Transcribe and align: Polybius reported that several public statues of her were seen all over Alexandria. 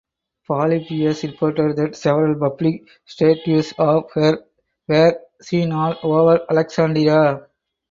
Polybius 0.47 1.23
reported 1.25 1.75
that 1.75 1.95
several 1.95 2.33
public 2.33 2.87
statues 3.05 3.71
of 3.77 4.09
her 4.15 4.39
were 4.87 5.19
seen 5.43 5.71
all 5.71 5.95
over 6.01 6.43
Alexandria. 6.49 7.45